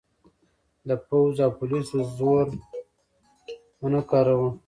د 0.87 0.91
پوځ 1.07 1.35
او 1.45 1.51
پولیسو 1.59 1.97
زور 2.17 2.47
ونه 3.81 4.01
کاراوه. 4.09 4.49